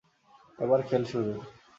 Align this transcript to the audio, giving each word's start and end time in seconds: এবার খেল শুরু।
এবার 0.59 0.79
খেল 0.87 1.03
শুরু। 1.05 1.33